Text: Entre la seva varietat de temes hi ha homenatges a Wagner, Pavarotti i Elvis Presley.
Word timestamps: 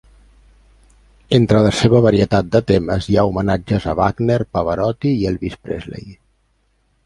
Entre 1.37 1.59
la 1.67 1.73
seva 1.81 2.01
varietat 2.07 2.49
de 2.57 2.63
temes 2.73 3.09
hi 3.11 3.19
ha 3.23 3.27
homenatges 3.33 3.87
a 3.91 3.95
Wagner, 4.03 4.41
Pavarotti 4.57 5.15
i 5.23 5.33
Elvis 5.35 5.63
Presley. 5.69 6.13